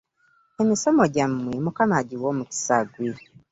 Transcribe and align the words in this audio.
Emisomo 0.61 1.03
gyammwe 1.13 1.53
mukama 1.65 1.95
agiwe 2.01 2.25
omukisa 2.33 2.75
gwe. 2.93 3.11